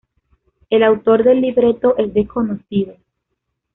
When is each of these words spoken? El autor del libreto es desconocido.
El 0.71 0.81
autor 0.81 1.23
del 1.23 1.41
libreto 1.41 1.95
es 1.95 2.11
desconocido. 2.11 2.95